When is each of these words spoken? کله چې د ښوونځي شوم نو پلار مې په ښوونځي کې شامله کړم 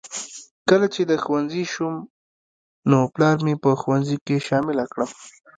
کله 0.69 0.85
چې 0.93 1.01
د 1.05 1.11
ښوونځي 1.23 1.63
شوم 1.73 1.95
نو 2.89 2.99
پلار 3.13 3.37
مې 3.45 3.55
په 3.63 3.69
ښوونځي 3.81 4.17
کې 4.25 4.45
شامله 4.47 4.83
کړم 4.91 5.11